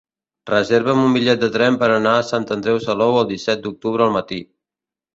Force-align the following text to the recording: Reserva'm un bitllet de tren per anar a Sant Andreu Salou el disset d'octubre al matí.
Reserva'm 0.51 1.01
un 1.07 1.13
bitllet 1.17 1.43
de 1.43 1.51
tren 1.59 1.79
per 1.85 1.91
anar 1.97 2.15
a 2.15 2.25
Sant 2.33 2.51
Andreu 2.57 2.83
Salou 2.89 3.23
el 3.23 3.31
disset 3.37 3.65
d'octubre 3.67 4.09
al 4.11 4.21
matí. 4.21 4.45